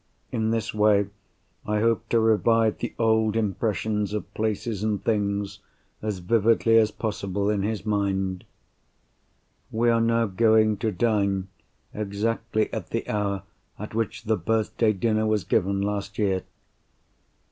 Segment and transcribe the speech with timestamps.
[0.31, 1.09] In this way,
[1.63, 5.59] I hope to revive the old impressions of places and things
[6.01, 8.43] as vividly as possible in his mind.
[9.69, 11.49] We are now going to dine,
[11.93, 13.43] exactly at the hour
[13.77, 16.45] at which the birthday dinner was given last year.